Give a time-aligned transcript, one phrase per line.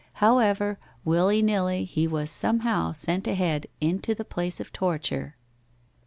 [0.13, 5.35] However, willy nilly, he was somehow sent ahead into the place of torture.